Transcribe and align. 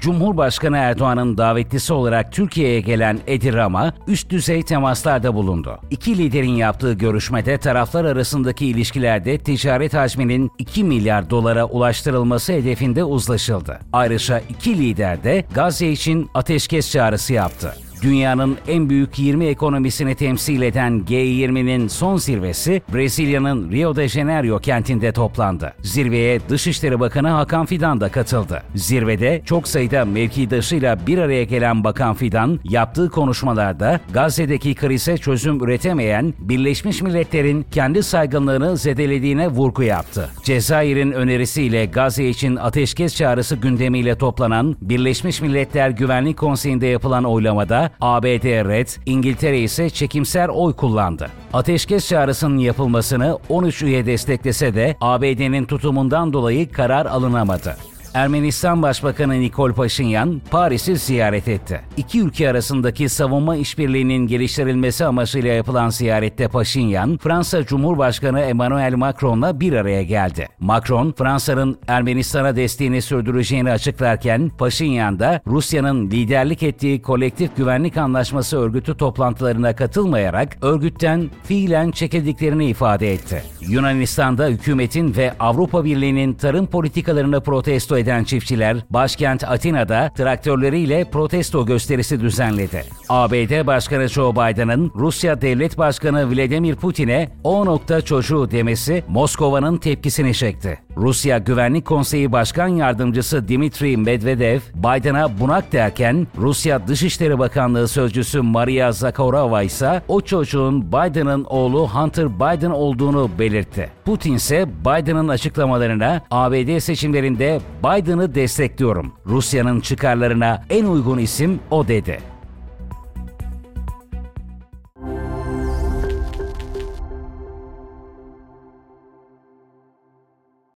Cumhurbaşkanı 0.00 0.76
Erdoğan'ın 0.76 1.38
davetlisi 1.38 1.92
olarak 1.92 2.32
Türkiye'ye 2.32 2.80
gelen 2.80 3.18
Edi 3.26 3.52
Rama, 3.52 3.94
üst 4.06 4.30
düzey 4.30 4.62
temaslarda 4.62 5.34
bulundu. 5.34 5.78
İki 5.90 6.18
liderin 6.18 6.54
yaptığı 6.54 6.92
görüşmede 6.92 7.58
taraflar 7.58 8.04
arasındaki 8.04 8.66
ilişkilerde 8.66 9.38
ticaret 9.38 9.94
hacminin 9.94 10.50
2 10.58 10.84
milyar 10.84 11.30
dolara 11.30 11.64
ulaştırılması 11.64 12.52
hedefinde 12.52 13.04
uzlaşıldı. 13.04 13.80
Ayrıca 13.92 14.42
iki 14.48 14.78
lider 14.78 15.24
de 15.24 15.44
Gazze 15.54 15.90
için 15.90 16.30
ateşkes 16.34 16.90
çağrısı 16.90 17.32
yaptı. 17.32 17.74
Dünyanın 18.02 18.58
en 18.68 18.90
büyük 18.90 19.18
20 19.18 19.46
ekonomisini 19.46 20.14
temsil 20.14 20.62
eden 20.62 21.04
G20'nin 21.08 21.88
son 21.88 22.16
zirvesi 22.16 22.82
Brezilya'nın 22.94 23.72
Rio 23.72 23.96
de 23.96 24.08
Janeiro 24.08 24.58
kentinde 24.58 25.12
toplandı. 25.12 25.72
Zirveye 25.82 26.40
Dışişleri 26.48 27.00
Bakanı 27.00 27.28
Hakan 27.28 27.66
Fidan 27.66 28.00
da 28.00 28.08
katıldı. 28.08 28.62
Zirvede 28.74 29.42
çok 29.44 29.68
sayıda 29.68 30.04
mevkidaşıyla 30.04 31.06
bir 31.06 31.18
araya 31.18 31.44
gelen 31.44 31.84
Bakan 31.84 32.14
Fidan 32.14 32.60
yaptığı 32.64 33.10
konuşmalarda 33.10 34.00
Gazze'deki 34.12 34.74
krize 34.74 35.16
çözüm 35.18 35.64
üretemeyen 35.64 36.34
Birleşmiş 36.38 37.02
Milletler'in 37.02 37.62
kendi 37.62 38.02
saygınlığını 38.02 38.76
zedelediğine 38.76 39.48
vurgu 39.48 39.82
yaptı. 39.82 40.28
Cezayir'in 40.42 41.12
önerisiyle 41.12 41.86
Gazze 41.86 42.28
için 42.28 42.56
ateşkes 42.56 43.16
çağrısı 43.16 43.56
gündemiyle 43.56 44.18
toplanan 44.18 44.76
Birleşmiş 44.80 45.40
Milletler 45.40 45.90
Güvenlik 45.90 46.36
Konseyi'nde 46.36 46.86
yapılan 46.86 47.24
oylamada 47.24 47.89
ABD 48.00 48.44
red, 48.44 48.88
İngiltere 49.06 49.60
ise 49.60 49.90
çekimser 49.90 50.48
oy 50.48 50.72
kullandı. 50.72 51.30
Ateşkes 51.52 52.08
çağrısının 52.08 52.58
yapılmasını 52.58 53.38
13 53.48 53.82
üye 53.82 54.06
desteklese 54.06 54.74
de 54.74 54.96
ABD'nin 55.00 55.64
tutumundan 55.64 56.32
dolayı 56.32 56.72
karar 56.72 57.06
alınamadı. 57.06 57.76
Ermenistan 58.14 58.82
Başbakanı 58.82 59.40
Nikol 59.40 59.72
Paşinyan 59.72 60.42
Paris'i 60.50 60.96
ziyaret 60.96 61.48
etti. 61.48 61.80
İki 61.96 62.20
ülke 62.20 62.50
arasındaki 62.50 63.08
savunma 63.08 63.56
işbirliğinin 63.56 64.26
geliştirilmesi 64.26 65.04
amacıyla 65.04 65.52
yapılan 65.52 65.88
ziyarette 65.88 66.48
Paşinyan, 66.48 67.18
Fransa 67.22 67.66
Cumhurbaşkanı 67.66 68.40
Emmanuel 68.40 68.94
Macron'la 68.94 69.60
bir 69.60 69.72
araya 69.72 70.02
geldi. 70.02 70.48
Macron, 70.60 71.14
Fransa'nın 71.18 71.78
Ermenistan'a 71.88 72.56
desteğini 72.56 73.02
sürdüreceğini 73.02 73.70
açıklarken, 73.70 74.50
Paşinyan 74.58 75.18
da 75.18 75.40
Rusya'nın 75.46 76.10
liderlik 76.10 76.62
ettiği 76.62 77.02
Kolektif 77.02 77.56
Güvenlik 77.56 77.96
Anlaşması 77.96 78.58
örgütü 78.58 78.96
toplantılarına 78.96 79.76
katılmayarak 79.76 80.58
örgütten 80.62 81.30
fiilen 81.44 81.90
çekildiklerini 81.90 82.66
ifade 82.66 83.12
etti. 83.12 83.42
Yunanistan'da 83.60 84.46
hükümetin 84.46 85.16
ve 85.16 85.32
Avrupa 85.40 85.84
Birliği'nin 85.84 86.34
tarım 86.34 86.66
politikalarını 86.66 87.40
protesto 87.40 87.99
eden 88.00 88.24
çiftçiler 88.24 88.76
başkent 88.90 89.44
Atina'da 89.44 90.10
traktörleriyle 90.16 91.04
protesto 91.04 91.66
gösterisi 91.66 92.20
düzenledi. 92.20 92.84
ABD 93.08 93.66
Başkanı 93.66 94.08
Joe 94.08 94.32
Biden'ın 94.32 94.92
Rusya 94.94 95.40
Devlet 95.40 95.78
Başkanı 95.78 96.30
Vladimir 96.30 96.74
Putin'e 96.74 97.30
o 97.44 97.66
nokta 97.66 98.00
çocuğu 98.00 98.50
demesi 98.50 99.04
Moskova'nın 99.08 99.76
tepkisini 99.76 100.34
çekti. 100.34 100.78
Rusya 100.96 101.38
Güvenlik 101.38 101.84
Konseyi 101.84 102.32
Başkan 102.32 102.68
Yardımcısı 102.68 103.48
Dimitri 103.48 103.96
Medvedev, 103.96 104.60
Biden'a 104.74 105.40
bunak 105.40 105.72
derken 105.72 106.26
Rusya 106.38 106.88
Dışişleri 106.88 107.38
Bakanlığı 107.38 107.88
Sözcüsü 107.88 108.40
Maria 108.40 108.92
Zakharova 108.92 109.62
ise 109.62 110.02
o 110.08 110.20
çocuğun 110.20 110.92
Biden'ın 110.92 111.44
oğlu 111.44 111.88
Hunter 111.88 112.36
Biden 112.36 112.70
olduğunu 112.70 113.30
belirtti. 113.38 113.90
Putin 114.04 114.34
ise 114.34 114.68
Biden'ın 114.80 115.28
açıklamalarına 115.28 116.22
ABD 116.30 116.78
seçimlerinde 116.78 117.60
Biden'ı 117.84 118.34
destekliyorum. 118.34 119.12
Rusya'nın 119.26 119.80
çıkarlarına 119.80 120.62
en 120.70 120.84
uygun 120.84 121.18
isim 121.18 121.60
o 121.70 121.88
dedi. 121.88 122.29